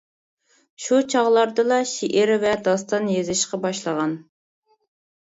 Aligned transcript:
شۇ 0.85 1.01
چاغلاردىلا 1.13 1.77
شېئىر 1.89 2.31
ۋە 2.45 2.53
داستان 2.69 3.13
يېزىشقا 3.17 3.61
باشلىغان. 3.67 4.17